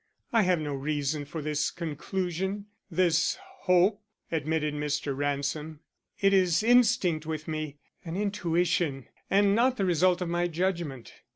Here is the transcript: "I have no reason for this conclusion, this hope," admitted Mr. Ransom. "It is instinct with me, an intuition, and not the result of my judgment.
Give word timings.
"I 0.33 0.41
have 0.41 0.59
no 0.59 0.73
reason 0.73 1.25
for 1.25 1.43
this 1.43 1.69
conclusion, 1.69 2.65
this 2.89 3.37
hope," 3.39 4.01
admitted 4.31 4.73
Mr. 4.73 5.15
Ransom. 5.15 5.79
"It 6.19 6.33
is 6.33 6.63
instinct 6.63 7.27
with 7.27 7.47
me, 7.47 7.77
an 8.03 8.17
intuition, 8.17 9.05
and 9.29 9.53
not 9.53 9.77
the 9.77 9.85
result 9.85 10.19
of 10.23 10.27
my 10.27 10.47
judgment. 10.47 11.13